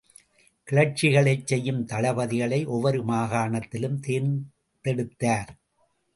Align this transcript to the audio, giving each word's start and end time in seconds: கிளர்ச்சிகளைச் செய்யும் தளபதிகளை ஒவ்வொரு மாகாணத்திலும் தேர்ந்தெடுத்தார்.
கிளர்ச்சிகளைச் 0.67 1.45
செய்யும் 1.45 1.85
தளபதிகளை 1.85 2.65
ஒவ்வொரு 2.65 3.01
மாகாணத்திலும் 3.03 3.99
தேர்ந்தெடுத்தார். 3.99 5.51